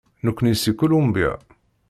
Nekkni 0.25 0.53
seg 0.55 0.75
Colombia. 0.79 1.33